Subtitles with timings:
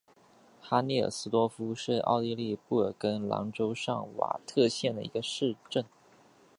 [0.59, 5.85] 哈内尔斯多夫是奥地利布尔根兰州上瓦特县的一个市镇。